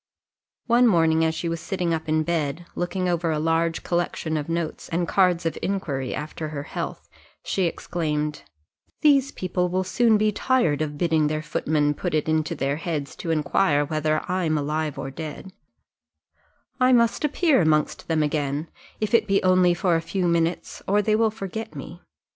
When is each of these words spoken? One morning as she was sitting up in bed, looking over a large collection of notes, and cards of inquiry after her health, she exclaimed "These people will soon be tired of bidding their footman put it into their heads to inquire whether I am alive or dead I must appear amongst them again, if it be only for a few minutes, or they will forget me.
One 0.65 0.87
morning 0.87 1.23
as 1.23 1.35
she 1.35 1.47
was 1.47 1.59
sitting 1.61 1.93
up 1.93 2.09
in 2.09 2.23
bed, 2.23 2.65
looking 2.73 3.07
over 3.07 3.29
a 3.29 3.37
large 3.37 3.83
collection 3.83 4.35
of 4.35 4.49
notes, 4.49 4.89
and 4.89 5.07
cards 5.07 5.45
of 5.45 5.59
inquiry 5.61 6.15
after 6.15 6.47
her 6.47 6.63
health, 6.63 7.07
she 7.43 7.65
exclaimed 7.65 8.41
"These 9.01 9.31
people 9.31 9.69
will 9.69 9.83
soon 9.83 10.17
be 10.17 10.31
tired 10.31 10.81
of 10.81 10.97
bidding 10.97 11.27
their 11.27 11.43
footman 11.43 11.93
put 11.93 12.15
it 12.15 12.27
into 12.27 12.55
their 12.55 12.77
heads 12.77 13.15
to 13.17 13.29
inquire 13.29 13.85
whether 13.85 14.21
I 14.27 14.45
am 14.45 14.57
alive 14.57 14.97
or 14.97 15.11
dead 15.11 15.53
I 16.79 16.93
must 16.93 17.23
appear 17.23 17.61
amongst 17.61 18.07
them 18.07 18.23
again, 18.23 18.69
if 18.99 19.13
it 19.13 19.27
be 19.27 19.43
only 19.43 19.75
for 19.75 19.95
a 19.95 20.01
few 20.01 20.27
minutes, 20.27 20.81
or 20.87 21.03
they 21.03 21.15
will 21.15 21.29
forget 21.29 21.75
me. 21.75 22.01